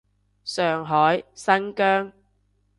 [0.43, 2.11] 上海，新疆